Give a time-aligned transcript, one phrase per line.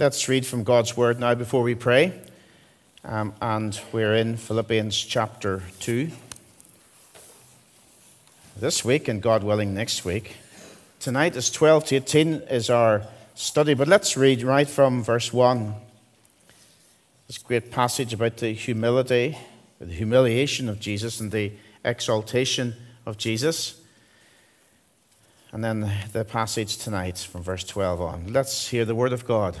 [0.00, 2.12] Let's read from God's Word now before we pray.
[3.04, 6.12] Um, and we're in Philippians chapter 2.
[8.56, 10.36] This week, and God willing, next week.
[11.00, 13.02] Tonight is 12 to 18 is our
[13.34, 15.74] study, but let's read right from verse 1.
[17.26, 19.36] This great passage about the humility,
[19.80, 21.50] the humiliation of Jesus, and the
[21.84, 23.80] exaltation of Jesus.
[25.50, 28.32] And then the passage tonight from verse 12 on.
[28.32, 29.60] Let's hear the word of God.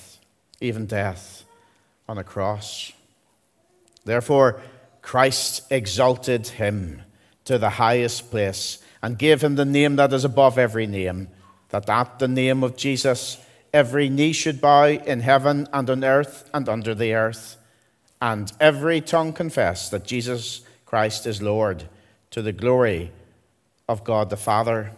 [0.61, 1.43] even death
[2.07, 2.93] on a cross.
[4.05, 4.61] Therefore,
[5.01, 7.01] Christ exalted him
[7.45, 11.27] to the highest place and gave him the name that is above every name,
[11.69, 13.37] that at the name of Jesus
[13.73, 17.57] every knee should bow in heaven and on earth and under the earth,
[18.21, 21.85] and every tongue confess that Jesus Christ is Lord
[22.29, 23.11] to the glory
[23.89, 24.91] of God the Father.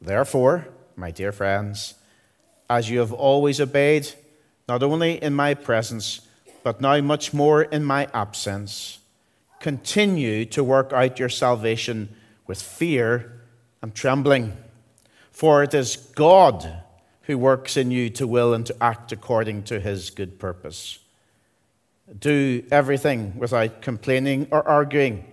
[0.00, 1.94] Therefore, my dear friends,
[2.68, 4.08] as you have always obeyed,
[4.68, 6.20] not only in my presence,
[6.62, 8.98] but now much more in my absence.
[9.60, 12.08] Continue to work out your salvation
[12.46, 13.32] with fear
[13.80, 14.56] and trembling.
[15.30, 16.82] For it is God
[17.22, 20.98] who works in you to will and to act according to his good purpose.
[22.18, 25.24] Do everything without complaining or arguing,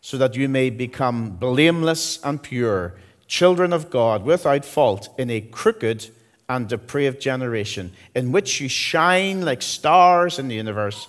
[0.00, 2.94] so that you may become blameless and pure,
[3.26, 6.10] children of God, without fault, in a crooked
[6.48, 11.08] and depraved generation, in which you shine like stars in the universe,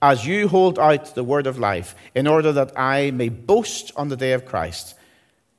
[0.00, 4.08] as you hold out the word of life, in order that I may boast on
[4.08, 4.94] the day of Christ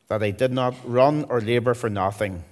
[0.08, 2.44] that I did not run or labor for nothing.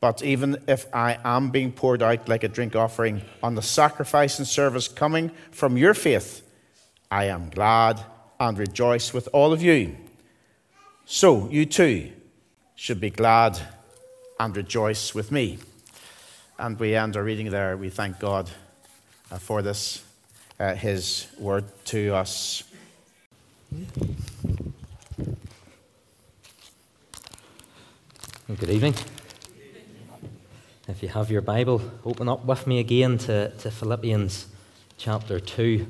[0.00, 4.38] But even if I am being poured out like a drink offering on the sacrifice
[4.38, 6.42] and service coming from your faith,
[7.10, 8.00] I am glad
[8.38, 9.96] and rejoice with all of you.
[11.04, 12.12] So you too
[12.74, 13.60] should be glad
[14.40, 15.58] and rejoice with me.
[16.58, 17.76] And we end our reading there.
[17.76, 18.50] We thank God
[19.30, 20.02] uh, for this,
[20.58, 22.64] uh, His word to us.
[28.48, 28.94] Good evening.
[30.88, 34.46] If you have your Bible, open up with me again to, to Philippians
[34.96, 35.86] chapter 2.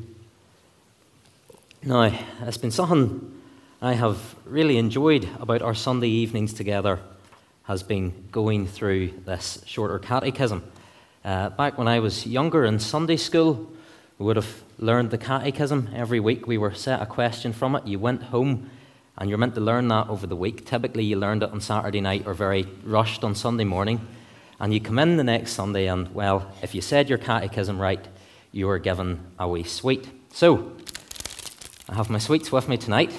[1.84, 2.12] Now,
[2.42, 3.40] it's been something
[3.80, 6.98] I have really enjoyed about our Sunday evenings together
[7.70, 10.64] has been going through this shorter catechism.
[11.24, 13.70] Uh, back when I was younger in Sunday school,
[14.18, 16.48] we would have learned the catechism every week.
[16.48, 17.86] We were set a question from it.
[17.86, 18.68] You went home
[19.16, 20.66] and you're meant to learn that over the week.
[20.66, 24.04] Typically, you learned it on Saturday night or very rushed on Sunday morning.
[24.58, 28.04] And you come in the next Sunday, and well, if you said your catechism right,
[28.50, 30.08] you were given a wee sweet.
[30.32, 30.72] So,
[31.88, 33.12] I have my sweets with me tonight.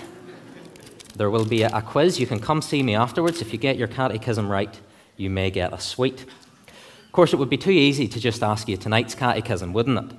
[1.15, 2.19] There will be a, quiz.
[2.19, 3.41] You can come see me afterwards.
[3.41, 4.79] If you get your catechism right,
[5.17, 6.21] you may get a sweet.
[6.21, 10.17] Of course, it would be too easy to just ask you tonight's catechism, wouldn't it?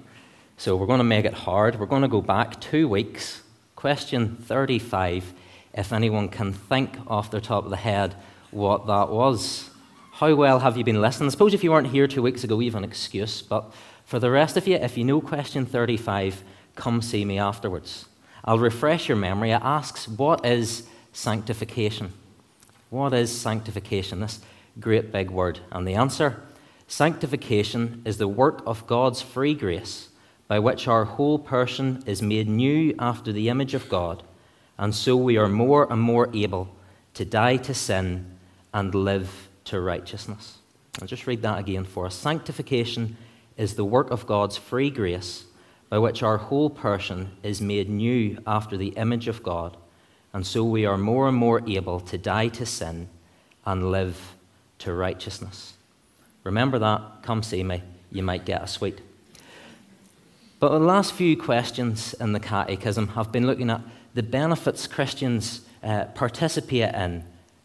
[0.58, 1.80] So we're going to make it hard.
[1.80, 3.42] We're going to go back two weeks.
[3.74, 5.32] Question 35,
[5.74, 8.14] if anyone can think off the top of the head
[8.52, 9.70] what that was.
[10.12, 11.28] How well have you been listening?
[11.28, 13.42] I suppose if you weren't here two weeks ago, you have an excuse.
[13.42, 13.72] But
[14.04, 16.44] for the rest of you, if you know question 35,
[16.76, 18.06] come see me afterwards.
[18.44, 19.50] I'll refresh your memory.
[19.50, 22.12] It asks, What is sanctification?
[22.90, 24.20] What is sanctification?
[24.20, 24.40] This
[24.80, 25.60] great big word.
[25.70, 26.42] And the answer
[26.86, 30.08] sanctification is the work of God's free grace
[30.48, 34.22] by which our whole person is made new after the image of God,
[34.76, 36.68] and so we are more and more able
[37.14, 38.36] to die to sin
[38.74, 40.58] and live to righteousness.
[41.00, 42.14] I'll just read that again for us.
[42.14, 43.16] Sanctification
[43.56, 45.46] is the work of God's free grace
[45.92, 49.76] by which our whole person is made new after the image of God,
[50.32, 53.10] and so we are more and more able to die to sin
[53.66, 54.34] and live
[54.78, 55.74] to righteousness.
[56.44, 59.02] Remember that, come see me, you might get a sweet.
[60.60, 63.82] But the last few questions in the Catechism have been looking at
[64.14, 67.22] the benefits Christians uh, participate in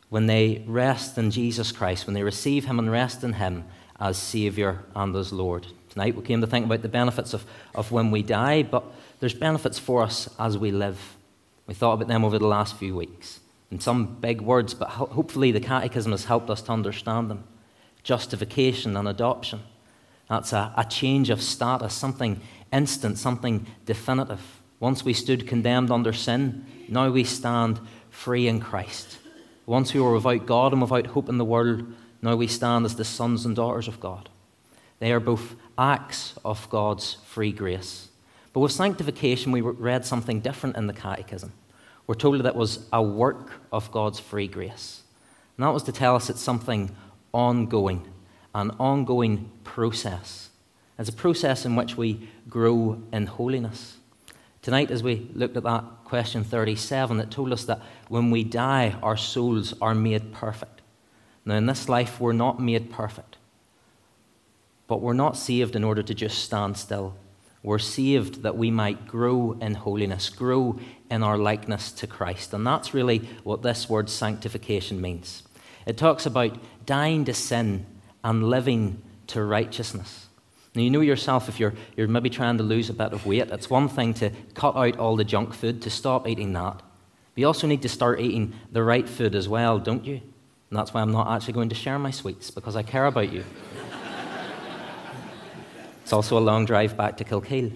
[0.10, 3.64] when they rest in Jesus Christ, when they receive Him and rest in Him
[4.02, 5.68] as Saviour and as Lord.
[5.98, 7.46] We came to think about the benefits of,
[7.76, 8.84] of when we die, but
[9.20, 11.18] there's benefits for us as we live.
[11.66, 13.40] We thought about them over the last few weeks.
[13.72, 17.44] In some big words, but ho- hopefully the Catechism has helped us to understand them.
[18.04, 19.62] Justification and adoption.
[20.30, 22.40] That's a, a change of status, something
[22.72, 24.62] instant, something definitive.
[24.80, 27.80] Once we stood condemned under sin, now we stand
[28.10, 29.18] free in Christ.
[29.66, 31.86] Once we were without God and without hope in the world,
[32.22, 34.30] now we stand as the sons and daughters of God.
[35.00, 38.10] They are both acts of God's free grace.
[38.54, 41.54] But with sanctification, we read something different in the Catechism.
[42.08, 45.04] We're told that it was a work of God's free grace.
[45.58, 46.96] And that was to tell us it's something
[47.34, 48.08] ongoing,
[48.56, 50.50] an ongoing process.
[50.98, 53.98] It's a process in which we grow in holiness.
[54.62, 58.96] Tonight, as we looked at that question 37, it told us that when we die,
[59.04, 60.82] our souls are made perfect.
[61.46, 63.38] Now, in this life, we're not made perfect.
[64.88, 67.16] But we're not saved in order to just stand still.
[67.62, 70.80] We're saved that we might grow in holiness, grow
[71.12, 72.54] in our likeness to Christ.
[72.54, 75.44] And that's really what this word sanctification means.
[75.86, 77.86] It talks about dying to sin
[78.24, 80.28] and living to righteousness.
[80.76, 83.50] Now, you know yourself if you're, you're maybe trying to lose a bit of weight,
[83.50, 86.76] it's one thing to cut out all the junk food, to stop eating that.
[86.76, 86.84] But
[87.36, 90.22] you also need to start eating the right food as well, don't you?
[90.70, 93.32] And that's why I'm not actually going to share my sweets, because I care about
[93.32, 93.44] you.
[96.08, 97.70] It's also a long drive back to Kilkeel.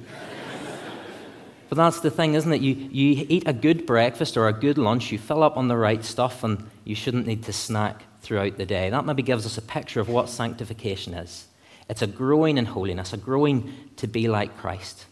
[1.67, 2.61] But that's the thing, isn't it?
[2.61, 5.75] You, you eat a good breakfast or a good lunch, you fill up on the
[5.75, 8.89] right stuff, and you shouldn't need to snack throughout the day.
[8.89, 11.45] That maybe gives us a picture of what sanctification is.
[11.89, 15.07] It's a growing in holiness, a growing to be like Christ.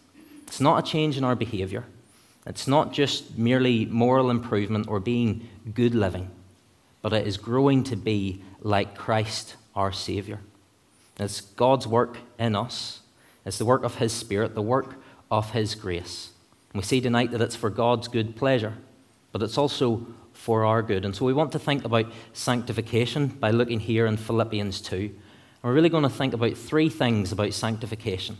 [0.46, 1.84] It's not a change in our behavior.
[2.46, 6.30] It's not just merely moral improvement or being good living,
[7.02, 10.40] but it is growing to be like Christ, our Savior.
[11.18, 13.00] It's God's work in us,
[13.44, 14.96] it's the work of His Spirit, the work
[15.30, 16.30] of His grace.
[16.72, 18.74] And we see tonight that it's for God's good pleasure,
[19.32, 21.04] but it's also for our good.
[21.04, 24.96] And so we want to think about sanctification by looking here in Philippians 2.
[24.96, 25.12] And
[25.62, 28.38] we're really going to think about three things about sanctification.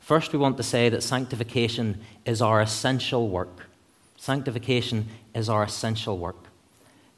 [0.00, 3.66] First, we want to say that sanctification is our essential work.
[4.16, 6.46] Sanctification is our essential work.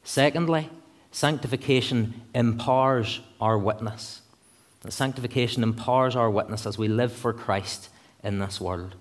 [0.03, 0.69] Secondly,
[1.11, 4.21] sanctification empowers our witness.
[4.89, 7.89] Sanctification empowers our witness as we live for Christ
[8.23, 8.95] in this world.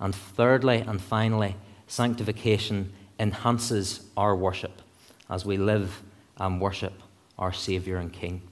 [0.00, 4.82] And thirdly and finally, sanctification enhances our worship
[5.30, 6.02] as we live
[6.38, 6.94] and worship
[7.38, 8.42] our Saviour and King.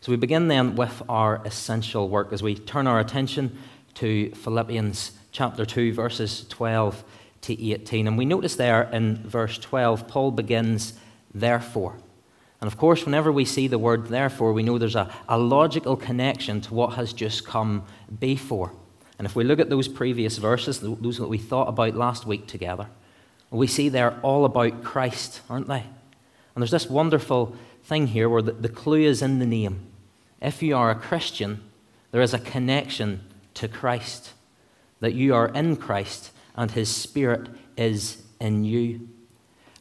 [0.00, 3.58] So we begin then with our essential work as we turn our attention
[3.94, 7.02] to Philippians chapter 2, verses 12
[7.42, 8.06] to 18.
[8.06, 10.94] And we notice there in verse 12, Paul begins,
[11.34, 11.96] therefore.
[12.60, 15.96] And of course, whenever we see the word therefore, we know there's a, a logical
[15.96, 17.84] connection to what has just come
[18.18, 18.72] before.
[19.18, 22.46] And if we look at those previous verses, those that we thought about last week
[22.46, 22.88] together,
[23.50, 25.84] we see they're all about Christ, aren't they?
[26.54, 29.86] And there's this wonderful thing here where the, the clue is in the name.
[30.42, 31.62] If you are a Christian,
[32.10, 33.22] there is a connection
[33.54, 34.32] to Christ,
[35.00, 39.08] that you are in Christ and his Spirit is in you.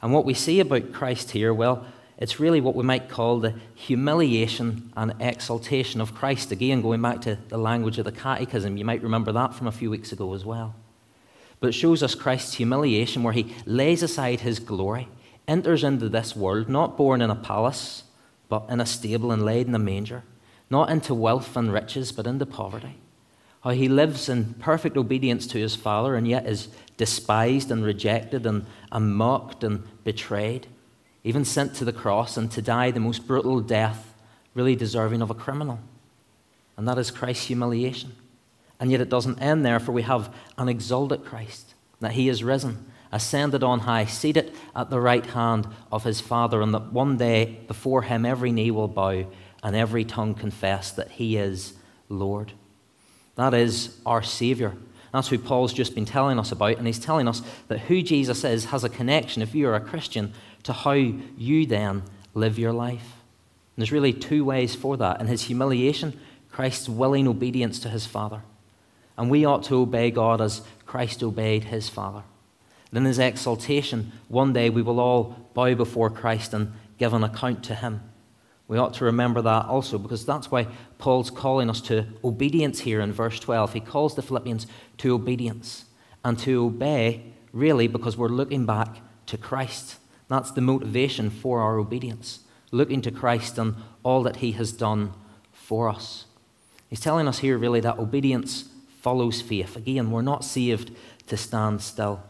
[0.01, 1.85] And what we see about Christ here, well,
[2.17, 6.51] it's really what we might call the humiliation and exaltation of Christ.
[6.51, 9.71] Again, going back to the language of the Catechism, you might remember that from a
[9.71, 10.73] few weeks ago as well.
[11.59, 15.07] But it shows us Christ's humiliation where he lays aside his glory,
[15.47, 18.03] enters into this world, not born in a palace,
[18.49, 20.23] but in a stable and laid in a manger,
[20.71, 22.97] not into wealth and riches, but into poverty.
[23.61, 28.45] How he lives in perfect obedience to his Father and yet is despised and rejected
[28.45, 30.67] and, and mocked and betrayed
[31.27, 34.13] even sent to the cross and to die the most brutal death,
[34.53, 35.77] really deserving of a criminal.
[36.77, 38.15] And that is Christ's humiliation.
[38.79, 42.45] And yet it doesn't end there, for we have an exalted Christ, that he is
[42.45, 47.17] risen, ascended on high, seated at the right hand of his Father, and that one
[47.17, 49.25] day before him every knee will bow
[49.61, 51.73] and every tongue confess that he is
[52.07, 52.53] Lord.
[53.35, 54.77] That is our Savior.
[55.11, 58.45] That's who Paul's just been telling us about, and he's telling us that who Jesus
[58.45, 60.33] is has a connection, if you are a Christian,
[60.67, 63.13] to how you then live your life.
[63.75, 65.21] And there's really two ways for that.
[65.21, 66.19] In his humiliation,
[66.51, 68.41] Christ's willing obedience to his Father.
[69.17, 72.23] And we ought to obey God as Christ obeyed his Father.
[72.91, 77.23] And in his exaltation, one day we will all bow before Christ and give an
[77.23, 78.01] account to him.
[78.67, 82.99] We ought to remember that also because that's why Paul's calling us to obedience here
[82.99, 83.71] in verse 12.
[83.71, 85.85] He calls the Philippians to obedience
[86.25, 88.97] and to obey, really, because we're looking back
[89.27, 89.95] to Christ.
[90.29, 92.41] That's the motivation for our obedience,
[92.71, 95.13] looking to Christ and all that he has done
[95.53, 96.25] for us.
[96.89, 98.65] He's telling us here, really, that obedience
[99.01, 99.75] follows faith.
[99.75, 100.91] Again, we're not saved
[101.27, 102.21] to stand still.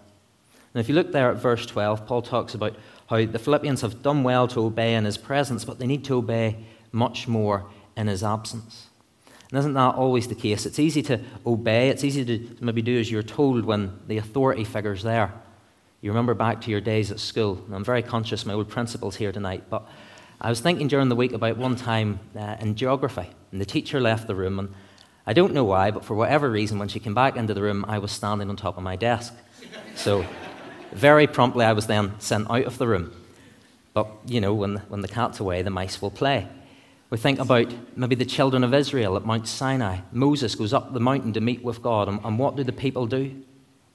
[0.73, 2.75] And if you look there at verse 12, Paul talks about
[3.07, 6.17] how the Philippians have done well to obey in his presence, but they need to
[6.17, 6.57] obey
[6.91, 8.87] much more in his absence.
[9.49, 10.65] And isn't that always the case?
[10.65, 14.63] It's easy to obey, it's easy to maybe do as you're told when the authority
[14.63, 15.33] figure's there.
[15.99, 17.59] You remember back to your days at school.
[17.71, 19.87] I'm very conscious my old principal's here tonight, but
[20.39, 23.99] I was thinking during the week about one time uh, in geography, and the teacher
[23.99, 24.73] left the room, and
[25.25, 27.83] I don't know why, but for whatever reason, when she came back into the room,
[27.87, 29.33] I was standing on top of my desk.
[29.95, 30.23] So
[30.91, 33.11] very promptly, I was then sent out of the room.
[33.95, 36.47] But, you know, when, when the cat's away, the mice will play.
[37.09, 40.01] We think about maybe the children of Israel at Mount Sinai.
[40.11, 43.07] Moses goes up the mountain to meet with God, and, and what do the people
[43.07, 43.43] do?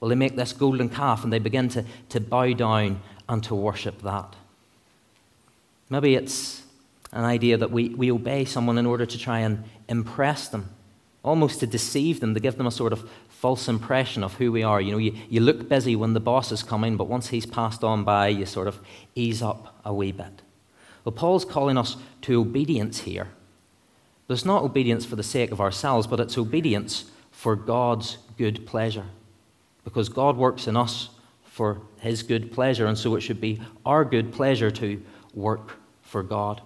[0.03, 3.55] Well, they make this golden calf and they begin to, to bow down and to
[3.55, 4.35] worship that.
[5.89, 6.63] Maybe it's
[7.13, 10.71] an idea that we, we obey someone in order to try and impress them,
[11.23, 14.61] almost to deceive them, to give them a sort of false impression of who we
[14.61, 14.81] are.
[14.81, 17.81] You know, you, you look busy when the boss is coming, but once he's passed
[17.81, 18.81] on by, you sort of
[19.15, 20.41] ease up a wee bit.
[21.05, 23.29] Well, Paul's calling us to obedience here.
[24.27, 28.65] But it's not obedience for the sake of ourselves, but it's obedience for God's good
[28.65, 29.05] pleasure.
[29.83, 31.09] Because God works in us
[31.43, 35.01] for his good pleasure, and so it should be our good pleasure to
[35.33, 36.61] work for God.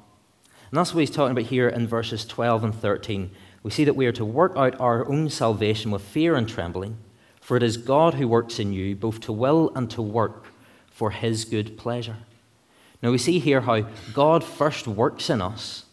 [0.70, 3.32] And that's what he's talking about here in verses 12 and 13
[3.68, 6.96] we see that we are to work out our own salvation with fear and trembling,
[7.42, 10.46] for it is God who works in you both to will and to work
[10.90, 12.16] for his good pleasure.
[13.04, 13.82] Now we see here how
[14.14, 15.84] God first works in us.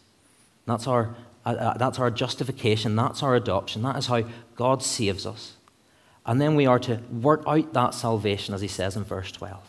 [0.65, 4.23] That's our, uh, uh, that's our justification, that's our adoption, that is how
[4.55, 5.54] God saves us.
[6.25, 9.61] And then we are to work out that salvation, as he says in verse 12.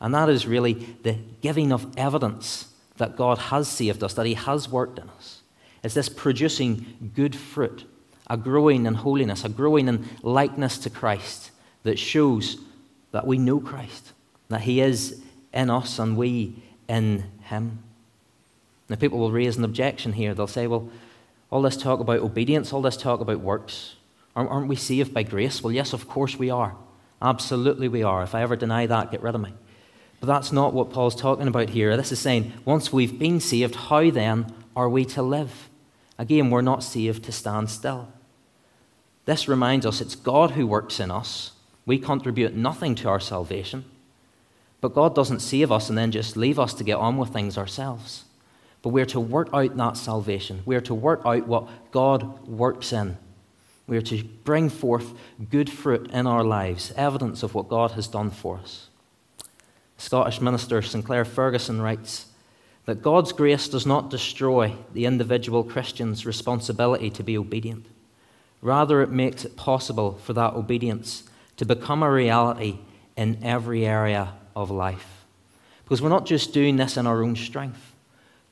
[0.00, 4.34] And that is really the giving of evidence that God has saved us, that he
[4.34, 5.42] has worked in us.
[5.82, 7.84] It's this producing good fruit,
[8.28, 11.50] a growing in holiness, a growing in likeness to Christ
[11.82, 12.58] that shows
[13.12, 14.12] that we know Christ,
[14.48, 17.82] that He is in us and we in Him.
[18.88, 20.34] Now, people will raise an objection here.
[20.34, 20.88] They'll say, well,
[21.50, 23.96] all this talk about obedience, all this talk about works,
[24.34, 25.62] aren't we saved by grace?
[25.62, 26.74] Well, yes, of course we are.
[27.20, 28.22] Absolutely we are.
[28.22, 29.54] If I ever deny that, get rid of me.
[30.20, 31.96] But that's not what Paul's talking about here.
[31.96, 35.68] This is saying, once we've been saved, how then are we to live?
[36.18, 38.08] Again, we're not saved to stand still.
[39.24, 41.52] This reminds us it's God who works in us.
[41.86, 43.84] We contribute nothing to our salvation.
[44.80, 47.56] But God doesn't save us and then just leave us to get on with things
[47.56, 48.24] ourselves.
[48.82, 50.62] But we're to work out that salvation.
[50.64, 53.16] We're to work out what God works in.
[53.92, 55.12] We're to bring forth
[55.50, 58.88] good fruit in our lives, evidence of what God has done for us.
[59.98, 62.28] Scottish minister Sinclair Ferguson writes
[62.86, 67.84] that God's grace does not destroy the individual Christian's responsibility to be obedient.
[68.62, 71.24] Rather, it makes it possible for that obedience
[71.58, 72.78] to become a reality
[73.14, 75.26] in every area of life.
[75.84, 77.94] Because we're not just doing this in our own strength,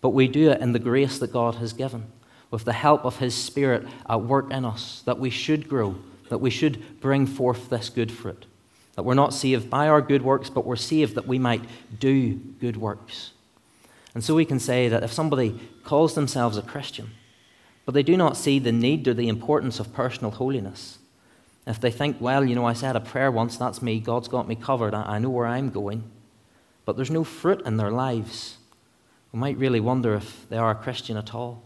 [0.03, 2.13] but we do it in the grace that God has given,
[2.51, 5.97] with the help of His Spirit at work in us, that we should grow,
[6.29, 8.47] that we should bring forth this good fruit.
[8.97, 11.63] That we're not saved by our good works, but we're saved that we might
[11.99, 13.31] do good works.
[14.15, 17.11] And so we can say that if somebody calls themselves a Christian,
[17.87, 20.99] but they do not see the need or the importance of personal holiness,
[21.67, 24.49] if they think, well, you know, I said a prayer once, that's me, God's got
[24.49, 26.03] me covered, I know where I'm going,
[26.85, 28.57] but there's no fruit in their lives,
[29.33, 31.63] we might really wonder if they are a Christian at all.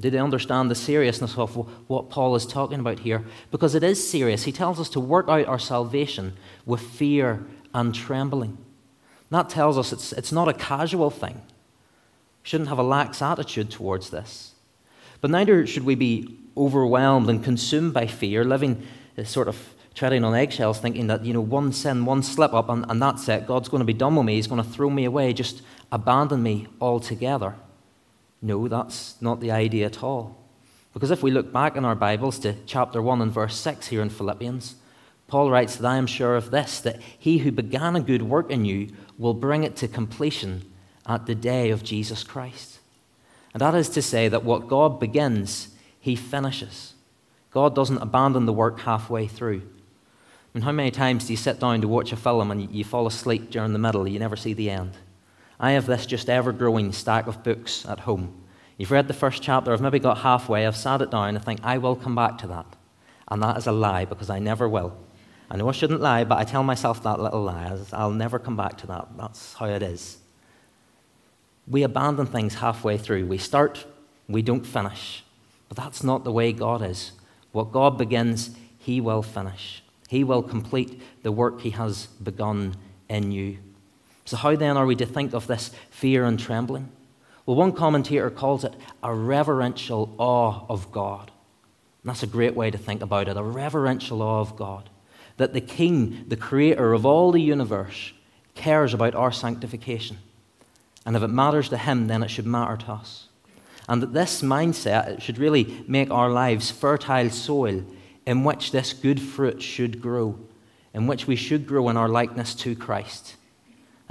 [0.00, 1.54] Do they understand the seriousness of
[1.88, 3.24] what Paul is talking about here?
[3.50, 4.44] Because it is serious.
[4.44, 6.34] He tells us to work out our salvation
[6.64, 7.44] with fear
[7.74, 8.56] and trembling.
[9.30, 11.34] That tells us it's, it's not a casual thing.
[11.34, 14.52] We shouldn't have a lax attitude towards this.
[15.20, 19.56] But neither should we be overwhelmed and consumed by fear, living uh, sort of
[19.94, 23.28] treading on eggshells, thinking that, you know, one sin, one slip up, and, and that's
[23.28, 23.46] it.
[23.46, 24.36] God's going to be done with me.
[24.36, 27.54] He's going to throw me away, just abandon me altogether.
[28.42, 30.36] No, that's not the idea at all.
[30.92, 34.02] Because if we look back in our Bibles to chapter 1 and verse 6 here
[34.02, 34.74] in Philippians,
[35.28, 38.50] Paul writes that I am sure of this, that he who began a good work
[38.50, 40.70] in you will bring it to completion
[41.06, 42.80] at the day of Jesus Christ.
[43.54, 45.68] And that is to say that what God begins,
[46.00, 46.94] he finishes.
[47.50, 49.62] God doesn't abandon the work halfway through.
[49.62, 52.84] I mean, how many times do you sit down to watch a film and you
[52.84, 54.92] fall asleep during the middle, you never see the end?
[55.62, 58.34] I have this just ever growing stack of books at home.
[58.76, 61.60] You've read the first chapter, I've maybe got halfway, I've sat it down I think,
[61.62, 62.66] I will come back to that.
[63.28, 64.96] And that is a lie because I never will.
[65.48, 67.78] I know I shouldn't lie, but I tell myself that little lie.
[67.92, 69.06] I'll never come back to that.
[69.16, 70.18] That's how it is.
[71.68, 73.26] We abandon things halfway through.
[73.26, 73.86] We start,
[74.28, 75.22] we don't finish.
[75.68, 77.12] But that's not the way God is.
[77.52, 79.84] What God begins, He will finish.
[80.08, 82.74] He will complete the work He has begun
[83.08, 83.58] in you.
[84.24, 86.90] So, how then are we to think of this fear and trembling?
[87.44, 91.30] Well, one commentator calls it a reverential awe of God.
[92.02, 94.88] And that's a great way to think about it a reverential awe of God.
[95.38, 98.12] That the King, the creator of all the universe,
[98.54, 100.18] cares about our sanctification.
[101.04, 103.28] And if it matters to Him, then it should matter to us.
[103.88, 107.84] And that this mindset should really make our lives fertile soil
[108.24, 110.38] in which this good fruit should grow,
[110.94, 113.34] in which we should grow in our likeness to Christ.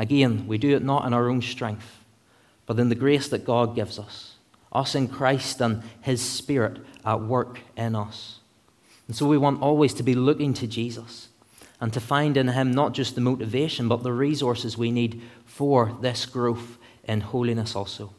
[0.02, 2.02] Again, we do it not in our own strength
[2.72, 4.36] but in the grace that God gives us,
[4.72, 8.40] us in Christ and His Spirit at work in us.
[9.08, 11.28] And so we want always to be looking to Jesus
[11.82, 15.98] and to find in Him not just the motivation, but the resources we need for
[16.00, 18.14] this growth in holiness also.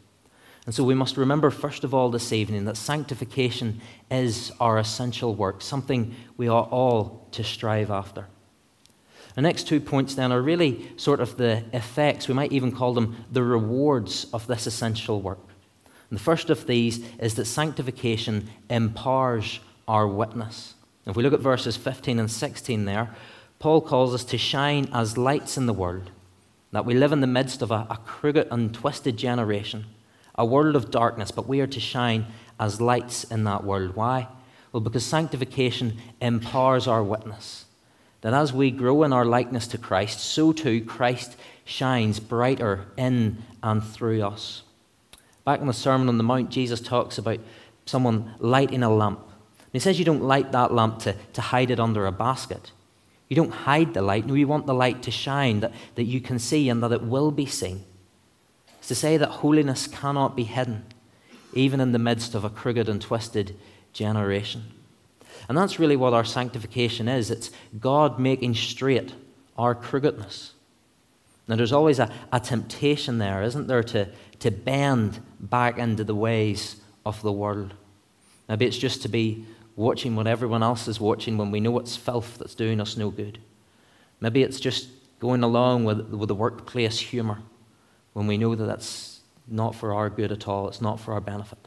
[0.66, 5.34] And so we must remember, first of all, this evening, that sanctification is our essential
[5.34, 8.26] work, something we are all to strive after.
[9.34, 12.92] The next two points then are really sort of the effects, we might even call
[12.92, 15.38] them the rewards of this essential work.
[16.10, 20.74] And the first of these is that sanctification empowers our witness.
[21.06, 23.14] If we look at verses 15 and 16 there,
[23.58, 26.10] Paul calls us to shine as lights in the world,
[26.72, 29.86] that we live in the midst of a, a crooked and twisted generation,
[30.34, 32.26] a world of darkness, but we are to shine
[32.60, 33.96] as lights in that world.
[33.96, 34.28] Why?
[34.72, 37.66] Well, because sanctification empowers our witness
[38.22, 43.42] that as we grow in our likeness to Christ, so too Christ shines brighter in
[43.62, 44.62] and through us.
[45.44, 47.40] Back in the Sermon on the Mount, Jesus talks about
[47.84, 49.20] someone lighting a lamp.
[49.72, 52.70] he says you don't light that lamp to, to hide it under a basket.
[53.28, 54.26] You don't hide the light.
[54.26, 57.02] No, you want the light to shine, that, that you can see and that it
[57.02, 57.84] will be seen.
[58.78, 60.84] It's to say that holiness cannot be hidden,
[61.54, 63.56] even in the midst of a crooked and twisted
[63.92, 64.64] generation.
[65.48, 67.50] And that's really what our sanctification is it's
[67.80, 69.14] God making straight
[69.56, 70.52] our crookedness.
[71.48, 76.14] Now, there's always a, a temptation there, isn't there, to, to bend back into the
[76.14, 77.74] ways of the world.
[78.48, 79.44] Maybe it's just to be
[79.76, 83.10] watching what everyone else is watching when we know it's filth that's doing us no
[83.10, 83.38] good.
[84.20, 87.38] Maybe it's just going along with, with the workplace humour
[88.12, 91.20] when we know that that's not for our good at all, it's not for our
[91.20, 91.58] benefit.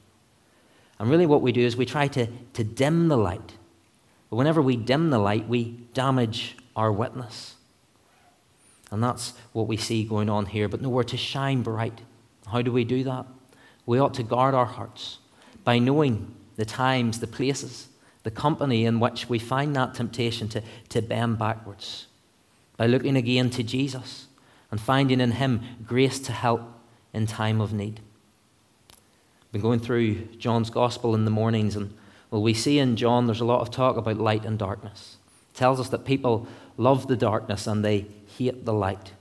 [0.99, 3.53] And really, what we do is we try to, to dim the light
[4.35, 7.55] but whenever we dim the light, we damage our witness.
[8.91, 10.67] And that's what we see going on here.
[10.67, 12.01] But no, we're to shine bright.
[12.45, 13.27] How do we do that?
[13.85, 15.19] We ought to guard our hearts
[15.63, 17.87] by knowing the times, the places,
[18.23, 22.07] the company in which we find that temptation to, to bend backwards.
[22.75, 24.27] By looking again to Jesus
[24.69, 26.61] and finding in Him grace to help
[27.13, 28.01] in time of need.
[28.91, 31.93] I've been going through John's Gospel in the mornings and
[32.35, 35.15] well, we see in John there's a lot of talk about light and darkness.
[35.53, 39.13] It tells us that people love the darkness and they hate the light.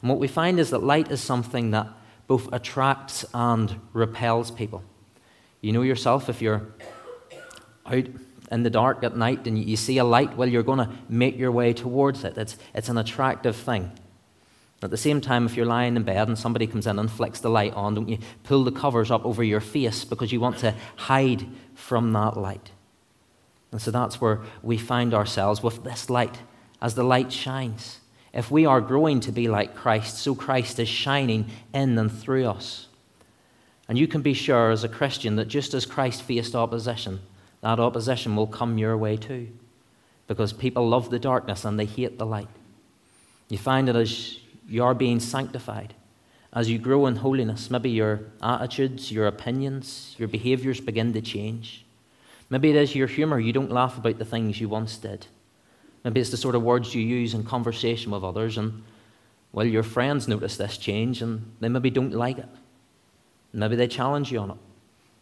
[0.00, 1.88] And what we find is that light is something that
[2.28, 4.84] both attracts and repels people.
[5.60, 6.68] You know yourself if you're
[7.84, 8.06] out
[8.52, 11.36] in the dark at night and you see a light, well, you're going to make
[11.36, 12.38] your way towards it.
[12.38, 13.90] It's, it's an attractive thing.
[14.84, 17.40] At the same time, if you're lying in bed and somebody comes in and flicks
[17.40, 20.58] the light on, don't you pull the covers up over your face because you want
[20.58, 21.44] to hide
[21.76, 22.72] from that light?
[23.70, 26.38] And so that's where we find ourselves with this light
[26.80, 28.00] as the light shines.
[28.32, 32.46] If we are growing to be like Christ, so Christ is shining in and through
[32.46, 32.88] us.
[33.88, 37.20] And you can be sure as a Christian that just as Christ faced opposition,
[37.60, 39.48] that opposition will come your way too.
[40.26, 42.48] Because people love the darkness and they hate the light.
[43.48, 45.94] You find it as you are being sanctified.
[46.52, 51.84] As you grow in holiness, maybe your attitudes, your opinions, your behaviors begin to change.
[52.48, 53.38] Maybe it is your humor.
[53.38, 55.26] You don't laugh about the things you once did.
[56.04, 58.84] Maybe it's the sort of words you use in conversation with others, and
[59.52, 62.48] well, your friends notice this change and they maybe don't like it.
[63.52, 64.56] Maybe they challenge you on it.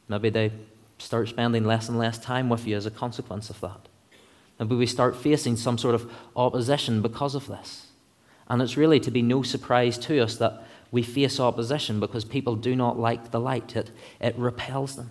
[0.09, 0.51] Maybe they
[0.99, 3.89] start spending less and less time with you as a consequence of that.
[4.59, 7.87] Maybe we start facing some sort of opposition because of this.
[8.49, 12.57] And it's really to be no surprise to us that we face opposition because people
[12.57, 15.11] do not like the light, it, it repels them.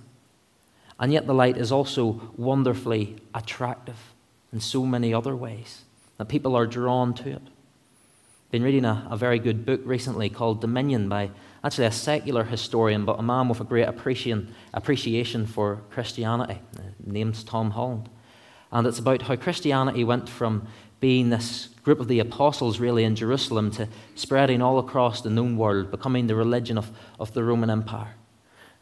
[1.00, 4.14] And yet, the light is also wonderfully attractive
[4.54, 5.84] in so many other ways
[6.18, 7.42] that people are drawn to it.
[7.44, 11.32] I've been reading a, a very good book recently called Dominion by
[11.64, 17.46] actually a secular historian, but a man with a great appreciation, for Christianity, uh, named
[17.48, 18.10] Tom Holland.
[18.72, 20.68] And it's about how Christianity went from
[21.04, 25.58] being this group of the apostles really in Jerusalem to spreading all across the known
[25.58, 28.16] world, becoming the religion of, of the Roman Empire.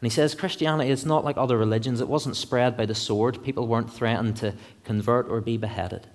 [0.00, 2.00] And he says Christianity is not like other religions.
[2.00, 3.42] It wasn't spread by the sword.
[3.42, 4.54] People weren't threatened to
[4.84, 6.06] convert or be beheaded.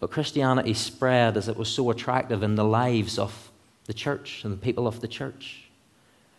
[0.00, 3.52] But Christianity spread as it was so attractive in the lives of
[3.84, 5.68] the church and the people of the church.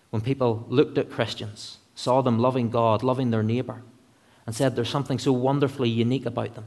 [0.10, 3.84] When people looked at Christians, saw them loving God, loving their neighbor,
[4.46, 6.66] and said there's something so wonderfully unique about them,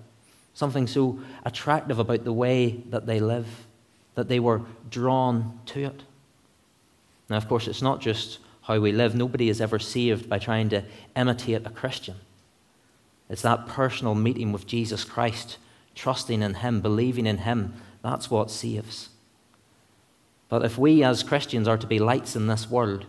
[0.59, 3.47] something so attractive about the way that they live,
[4.17, 6.03] that they were drawn to it.
[7.31, 9.15] Now, of course, it's not just how we live.
[9.15, 10.83] Nobody is ever saved by trying to
[11.15, 12.17] imitate a Christian.
[13.31, 15.59] It's that personal meeting with Jesus Christ
[15.95, 19.11] trusting in Him, believing in Him, that's what saves.
[20.49, 23.07] But if we as Christians are to be lights in this world,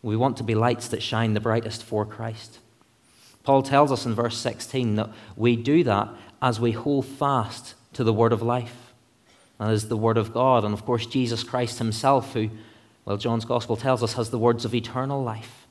[0.00, 2.60] we want to be lights that shine the brightest for Christ.
[3.42, 6.08] Paul tells us in verse 16 that we do that
[6.40, 8.92] as we hold fast to the word of life.
[9.58, 10.64] That is the word of God.
[10.64, 12.50] And of course, Jesus Christ himself, who,
[13.04, 15.66] well, John's gospel tells us, has the words of eternal life.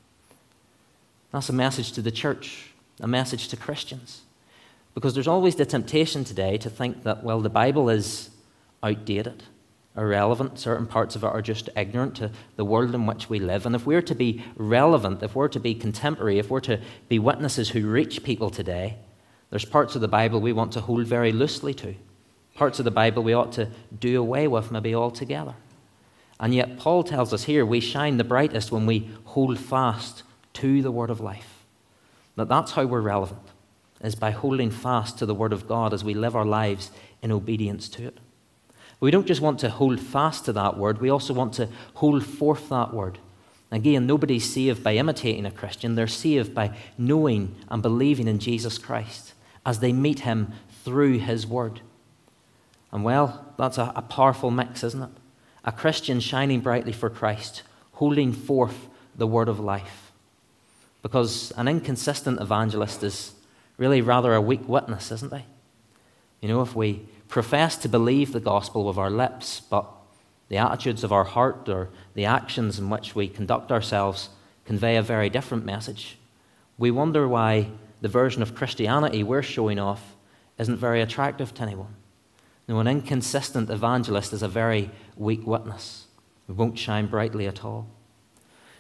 [1.32, 4.22] That's a message to the church, a message to Christians.
[4.94, 8.32] Because there's always the temptation today to think that, well, the Bible is
[8.84, 9.44] outdated,
[9.96, 10.60] irrelevant.
[10.60, 13.66] Certain parts of it are just ignorant to the world in which we live.
[13.66, 17.20] And if we're to be relevant, if we're to be contemporary, if we're to be
[17.20, 18.98] witnesses who reach people today,
[19.50, 21.96] there's parts of the Bible we want to hold very loosely to.
[22.56, 25.56] Parts of the Bible we ought to do away with, maybe altogether.
[26.40, 30.82] And yet, Paul tells us here we shine the brightest when we hold fast to
[30.82, 31.64] the word of life.
[32.36, 33.42] That that's how we're relevant
[34.02, 37.32] is by holding fast to the Word of God as we live our lives in
[37.32, 38.20] obedience to it.
[39.00, 42.24] We don't just want to hold fast to that Word, we also want to hold
[42.26, 43.20] forth that Word.
[43.72, 48.78] Again, nobody's saved by imitating a Christian, they're saved by knowing and believing in Jesus
[48.78, 49.34] Christ
[49.68, 50.54] as they meet Him
[50.84, 51.82] through His Word.
[52.92, 55.10] And well, that's a, a powerful mix, isn't it?
[55.66, 60.14] A Christian shining brightly for Christ, holding forth the Word of life.
[61.02, 63.34] Because an inconsistent evangelist is
[63.76, 65.44] really rather a weak witness, isn't he?
[66.42, 69.86] You know, if we profess to believe the gospel with our lips, but
[70.48, 74.30] the attitudes of our heart or the actions in which we conduct ourselves
[74.64, 76.18] convey a very different message,
[76.78, 77.68] we wonder why
[78.02, 80.16] the version of Christianity we're showing off
[80.58, 81.96] isn't very attractive to anyone.
[82.68, 86.08] Now, an inconsistent evangelist is a very weak witness.
[86.50, 87.88] It won't shine brightly at all.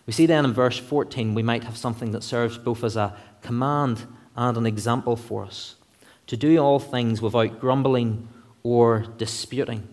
[0.05, 3.15] We see then in verse 14 we might have something that serves both as a
[3.41, 5.75] command and an example for us
[6.27, 8.27] to do all things without grumbling
[8.63, 9.87] or disputing.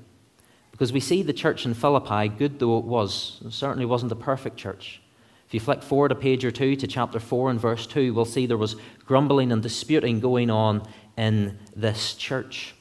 [0.72, 4.16] Because we see the church in Philippi, good though it was, it certainly wasn't a
[4.16, 5.00] perfect church.
[5.46, 8.24] If you flick forward a page or two to chapter 4 and verse 2, we'll
[8.24, 8.76] see there was
[9.06, 12.74] grumbling and disputing going on in this church.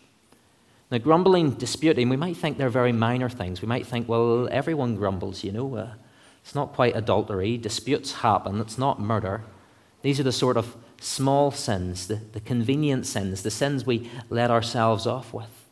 [0.89, 3.61] Now, grumbling, disputing, we might think they're very minor things.
[3.61, 5.75] We might think, well, everyone grumbles, you know.
[5.75, 5.93] Uh,
[6.43, 7.57] it's not quite adultery.
[7.57, 8.59] Disputes happen.
[8.59, 9.43] It's not murder.
[10.01, 14.51] These are the sort of small sins, the, the convenient sins, the sins we let
[14.51, 15.65] ourselves off with.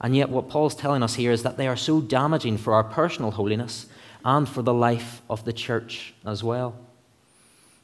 [0.00, 2.84] And yet, what Paul's telling us here is that they are so damaging for our
[2.84, 3.86] personal holiness
[4.26, 6.74] and for the life of the church as well.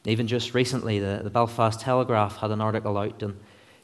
[0.05, 3.39] Even just recently, the, the Belfast Telegraph had an article out, and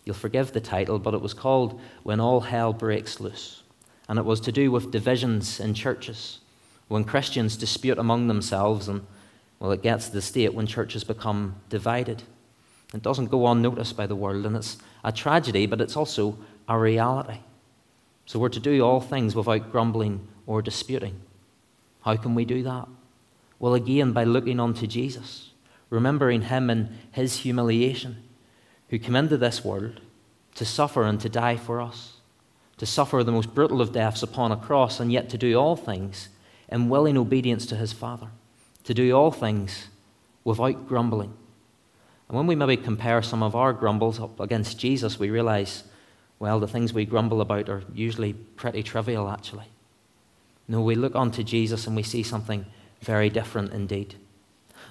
[0.04, 3.62] you'll forgive the title, but it was called When All Hell Breaks Loose.
[4.08, 6.40] And it was to do with divisions in churches,
[6.88, 9.06] when Christians dispute among themselves, and,
[9.60, 12.24] well, it gets to the state when churches become divided.
[12.92, 16.36] It doesn't go unnoticed by the world, and it's a tragedy, but it's also
[16.68, 17.38] a reality.
[18.26, 21.20] So we're to do all things without grumbling or disputing.
[22.08, 22.88] How can we do that?
[23.58, 25.50] Well, again, by looking unto Jesus,
[25.90, 28.22] remembering him in his humiliation,
[28.88, 30.00] who came into this world
[30.54, 32.14] to suffer and to die for us,
[32.78, 35.76] to suffer the most brutal of deaths upon a cross, and yet to do all
[35.76, 36.30] things
[36.70, 38.28] in willing obedience to his Father,
[38.84, 39.88] to do all things
[40.44, 41.34] without grumbling
[42.28, 45.84] and when we maybe compare some of our grumbles up against Jesus, we realize,
[46.38, 49.64] well, the things we grumble about are usually pretty trivial, actually.
[50.68, 52.66] No, we look onto Jesus and we see something
[53.00, 54.14] very different indeed.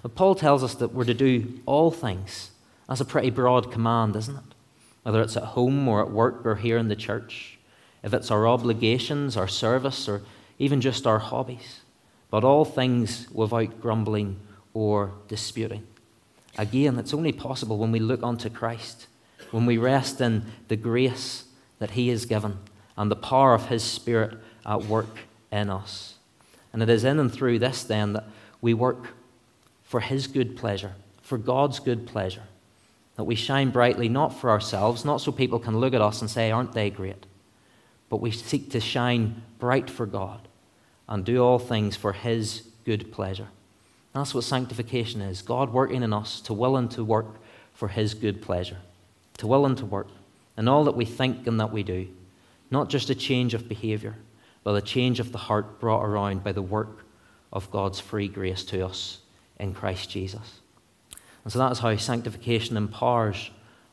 [0.02, 2.52] But Paul tells us that we're to do all things.
[2.90, 4.56] That's a pretty broad command, isn't it?
[5.04, 7.60] Whether it's at home or at work or here in the church,
[8.04, 10.22] if it's our obligations, our service, or
[10.60, 11.82] even just our hobbies.
[12.30, 14.40] But all things without grumbling
[14.74, 15.86] or disputing.
[16.58, 19.08] Again, it's only possible when we look unto Christ,
[19.52, 21.46] when we rest in the grace
[21.80, 22.58] that He has given
[22.98, 25.20] and the power of His Spirit at work
[25.52, 26.16] in us.
[26.74, 28.26] And it is in and through this then that
[28.62, 29.10] we work
[29.84, 32.44] for His good pleasure, for God's good pleasure.
[33.16, 36.30] That we shine brightly not for ourselves, not so people can look at us and
[36.30, 37.26] say, Aren't they great?
[38.10, 40.48] But we seek to shine bright for God
[41.08, 43.48] and do all things for His good pleasure.
[44.14, 47.38] That's what sanctification is God working in us to will and to work
[47.74, 48.78] for His good pleasure,
[49.38, 50.08] to will and to work
[50.58, 52.08] in all that we think and that we do.
[52.70, 54.16] Not just a change of behavior,
[54.68, 57.06] but a change of the heart brought around by the work
[57.54, 59.20] of God's free grace to us
[59.58, 60.60] in Christ Jesus.
[61.46, 63.50] And so that is how sanctification empowers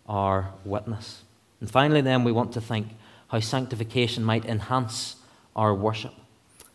[0.08, 1.22] our witness.
[1.60, 2.88] And finally, then, we want to think
[3.28, 5.14] how sanctification might enhance
[5.54, 6.14] our worship.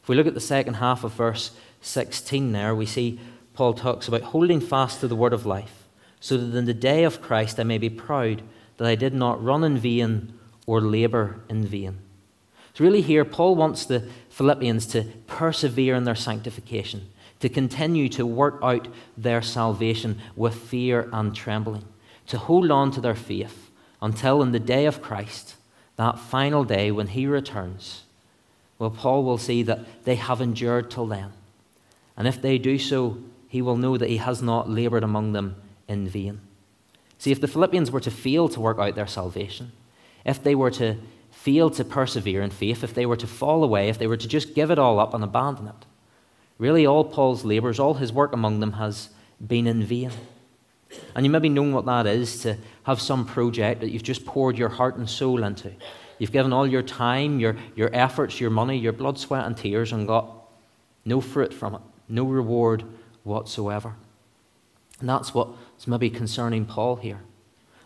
[0.02, 3.20] If we look at the second half of verse 16 there, we see
[3.54, 5.90] Paul talks about holding fast to the word of life,
[6.22, 8.44] so that in the day of Christ I may be proud
[8.78, 11.98] that I did not run in vain or labor in vain.
[12.80, 17.10] Really, here, Paul wants the Philippians to persevere in their sanctification,
[17.42, 18.88] to continue to work out
[19.18, 21.84] their salvation with fear and trembling,
[22.28, 23.70] to hold on to their faith
[24.02, 25.56] until in the day of Christ,
[25.98, 28.04] that final day when he returns,
[28.78, 31.34] well, Paul will see that they have endured till then.
[32.16, 33.18] And if they do so,
[33.50, 35.58] he will know that he has not labored among them
[35.90, 36.40] in vain.
[37.18, 39.74] See, if the Philippians were to fail to work out their salvation,
[40.26, 40.96] if they were to
[41.44, 44.28] fail to persevere in faith, if they were to fall away, if they were to
[44.28, 45.86] just give it all up and abandon it,
[46.58, 49.10] really all Paul's labours, all his work among them has
[49.46, 50.12] been in vain.
[51.16, 54.58] And you maybe know what that is to have some project that you've just poured
[54.58, 55.72] your heart and soul into.
[56.18, 59.94] You've given all your time, your, your efforts, your money, your blood, sweat, and tears,
[59.94, 60.30] and got
[61.06, 62.84] no fruit from it, no reward
[63.24, 63.96] whatsoever.
[65.00, 67.22] And that's what's maybe concerning Paul here.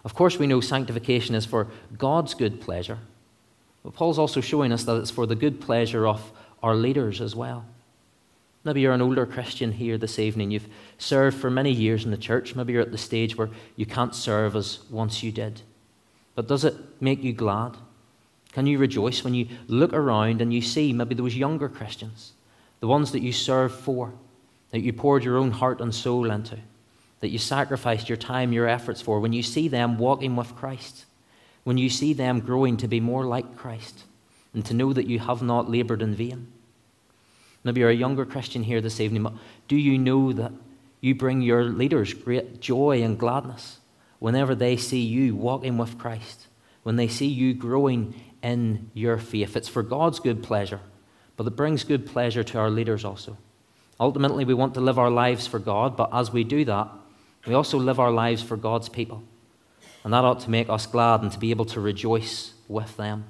[0.04, 2.98] Of course, we know sanctification is for God's good pleasure,
[3.84, 7.36] but Paul's also showing us that it's for the good pleasure of our leaders as
[7.36, 7.66] well.
[8.64, 10.52] Maybe you're an older Christian here this evening.
[10.52, 12.56] You've served for many years in the church.
[12.56, 15.62] Maybe you're at the stage where you can't serve as once you did.
[16.34, 17.76] But does it make you glad?
[18.54, 22.32] Can you rejoice when you look around and you see maybe those younger Christians,
[22.80, 24.14] the ones that you served for,
[24.72, 26.58] that you poured your own heart and soul into,
[27.20, 31.06] that you sacrificed your time, your efforts for, when you see them walking with Christ,
[31.64, 34.04] when you see them growing to be more like Christ,
[34.54, 36.48] and to know that you have not labored in vain.
[37.64, 40.52] Maybe you're a younger Christian here this evening, do you know that
[41.00, 43.80] you bring your leaders great joy and gladness
[44.20, 46.48] whenever they see you walking with Christ,
[46.84, 49.56] when they see you growing in your faith?
[49.56, 50.82] It's for God's good pleasure,
[51.38, 53.38] but it brings good pleasure to our leaders also.
[54.00, 56.90] Ultimately, we want to live our lives for God, but as we do that,
[57.48, 59.24] we also live our lives for God's people.
[60.04, 63.26] And that ought to make us glad and to be able to rejoice with them.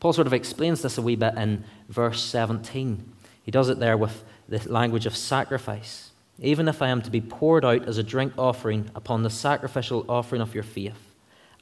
[0.00, 3.12] Paul sort of explains this a wee bit in verse 17.
[3.42, 6.10] He does it there with the language of sacrifice.
[6.38, 10.04] Even if I am to be poured out as a drink offering upon the sacrificial
[10.08, 11.14] offering of your faith,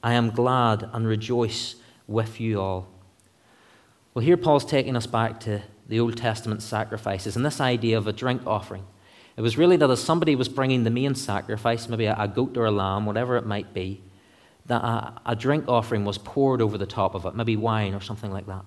[0.03, 2.89] I am glad and rejoice with you all.
[4.13, 8.07] Well, here Paul's taking us back to the Old Testament sacrifices and this idea of
[8.07, 8.85] a drink offering.
[9.37, 12.67] It was really that as somebody was bringing the main sacrifice, maybe a, goat or
[12.67, 14.01] a lamb, whatever it might be,
[14.67, 18.01] that a, a drink offering was poured over the top of it, maybe wine or
[18.01, 18.65] something like that.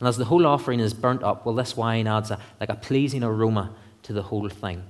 [0.00, 2.74] And as the whole offering is burnt up, well, this wine adds a, like a
[2.74, 3.74] pleasing aroma
[4.04, 4.82] to the whole thing.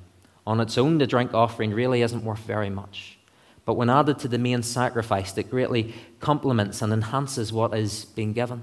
[0.47, 3.19] On its own, the drink offering really isn't worth very much.
[3.65, 8.33] But when added to the main sacrifice, it greatly complements and enhances what is being
[8.33, 8.63] given.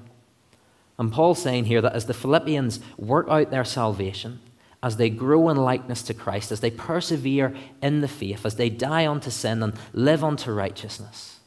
[0.98, 4.40] And Paul's saying here that as the Philippians work out their salvation,
[4.84, 8.70] as they grow in likeness to Christ, as they persevere in the faith, as they
[8.70, 11.40] die unto sin and live unto righteousness,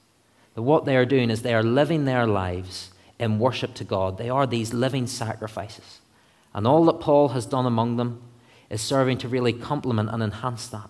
[0.55, 4.16] that what they are doing is they are living their lives in worship to God.
[4.16, 6.01] They are these living sacrifices.
[6.55, 8.22] And all that Paul has done among them
[8.70, 10.88] is serving to really complement and enhance that.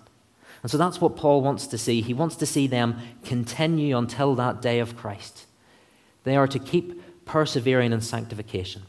[0.62, 2.00] And so that's what Paul wants to see.
[2.00, 5.46] He wants to see them continue until that day of Christ.
[6.22, 8.82] They are to keep persevering in sanctification.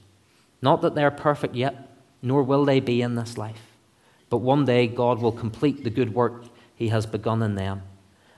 [0.62, 1.87] Not that they're perfect yet,
[2.28, 3.62] nor will they be in this life.
[4.30, 6.44] But one day God will complete the good work
[6.76, 7.84] He has begun in them.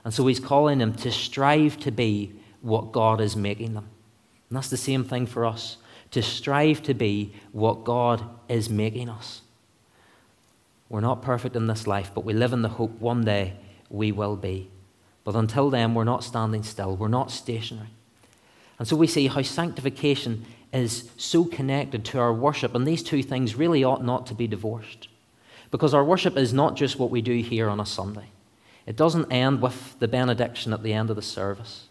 [0.04, 3.88] And so He's calling them to strive to be what God is making them.
[4.48, 5.76] And that's the same thing for us
[6.10, 9.42] to strive to be what God is making us.
[10.88, 13.54] We're not perfect in this life, but we live in the hope one day
[13.88, 14.70] we will be.
[15.22, 17.90] But until then, we're not standing still, we're not stationary.
[18.80, 23.22] And so we see how sanctification is so connected to our worship, and these two
[23.22, 25.08] things really ought not to be divorced.
[25.70, 28.30] Because our worship is not just what we do here on a Sunday,
[28.86, 31.88] it doesn't end with the benediction at the end of the service.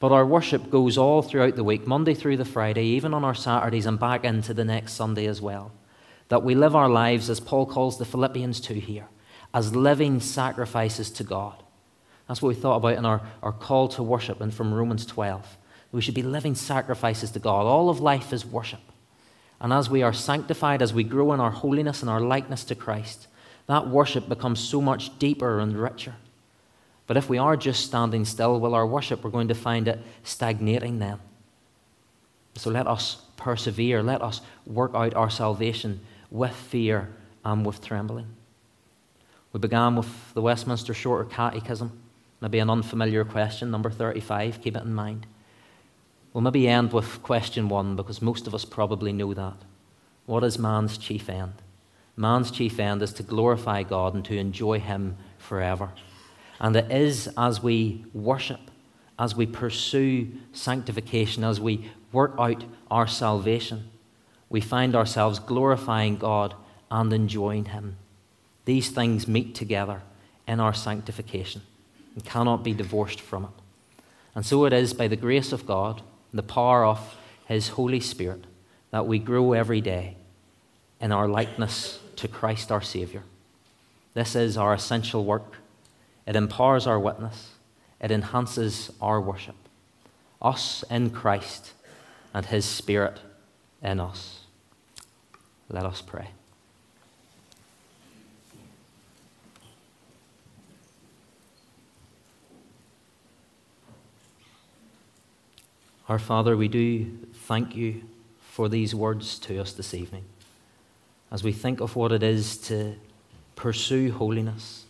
[0.00, 3.36] But our worship goes all throughout the week, Monday through the Friday, even on our
[3.36, 5.70] Saturdays, and back into the next Sunday as well.
[6.30, 9.06] That we live our lives as Paul calls the Philippians to here,
[9.54, 11.62] as living sacrifices to God.
[12.26, 15.58] That's what we thought about in our, our call to worship and from Romans 12.
[15.94, 17.66] We should be living sacrifices to God.
[17.66, 18.80] All of life is worship.
[19.60, 22.74] And as we are sanctified, as we grow in our holiness and our likeness to
[22.74, 23.28] Christ,
[23.68, 26.16] that worship becomes so much deeper and richer.
[27.06, 30.00] But if we are just standing still, well, our worship, we're going to find it
[30.24, 31.20] stagnating then.
[32.56, 34.02] So let us persevere.
[34.02, 37.08] Let us work out our salvation with fear
[37.44, 38.26] and with trembling.
[39.52, 41.92] We began with the Westminster Shorter Catechism.
[42.40, 45.28] Maybe an unfamiliar question, number 35, keep it in mind.
[46.34, 49.56] We'll maybe end with question one because most of us probably know that.
[50.26, 51.54] What is man's chief end?
[52.16, 55.90] Man's chief end is to glorify God and to enjoy Him forever.
[56.58, 58.60] And it is as we worship,
[59.16, 63.90] as we pursue sanctification, as we work out our salvation,
[64.48, 66.54] we find ourselves glorifying God
[66.90, 67.96] and enjoying Him.
[68.64, 70.02] These things meet together
[70.48, 71.62] in our sanctification
[72.14, 74.02] and cannot be divorced from it.
[74.34, 76.02] And so it is by the grace of God,
[76.34, 77.16] the power of
[77.46, 78.44] His Holy Spirit,
[78.90, 80.16] that we grow every day
[81.00, 83.22] in our likeness to Christ our Saviour.
[84.14, 85.56] This is our essential work.
[86.26, 87.52] It empowers our witness,
[88.00, 89.56] it enhances our worship.
[90.42, 91.72] Us in Christ
[92.34, 93.20] and His Spirit
[93.82, 94.40] in us.
[95.68, 96.28] Let us pray.
[106.06, 108.02] Our Father, we do thank you
[108.50, 110.24] for these words to us this evening.
[111.30, 112.96] As we think of what it is to
[113.56, 114.84] pursue holiness,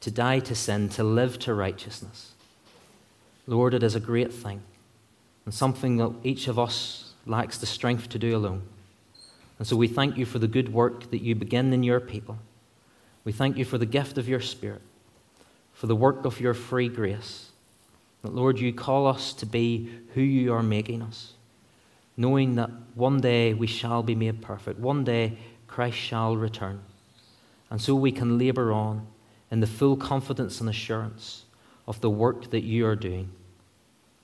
[0.00, 2.32] to die to sin, to live to righteousness.
[3.46, 4.62] Lord, it is a great thing
[5.44, 8.62] and something that each of us lacks the strength to do alone.
[9.58, 12.36] And so we thank you for the good work that you begin in your people.
[13.24, 14.82] We thank you for the gift of your Spirit,
[15.72, 17.49] for the work of your free grace.
[18.22, 21.32] That, Lord, you call us to be who you are making us,
[22.16, 24.78] knowing that one day we shall be made perfect.
[24.78, 26.82] One day Christ shall return.
[27.70, 29.06] And so we can labor on
[29.50, 31.44] in the full confidence and assurance
[31.86, 33.30] of the work that you are doing.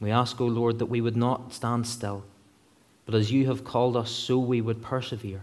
[0.01, 2.25] We ask, O oh Lord, that we would not stand still,
[3.07, 5.41] but as you have called us, so we would persevere,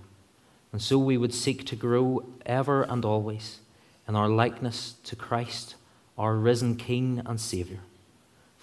[0.72, 3.60] and so we would seek to grow ever and always
[4.08, 5.76] in our likeness to Christ,
[6.18, 7.80] our risen King and Saviour.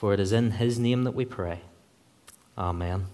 [0.01, 1.61] For it is in his name that we pray.
[2.57, 3.09] Amen.